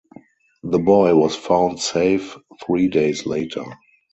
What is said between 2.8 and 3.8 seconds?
days later.